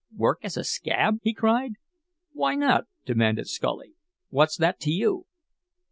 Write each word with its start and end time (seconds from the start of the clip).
"Work 0.17 0.39
as 0.41 0.57
a 0.57 0.63
scab?" 0.63 1.19
he 1.21 1.31
cried. 1.31 1.73
"Why 2.33 2.55
not?" 2.55 2.85
demanded 3.05 3.47
Scully. 3.47 3.93
"What's 4.31 4.57
that 4.57 4.79
to 4.79 4.89
you?" 4.89 5.27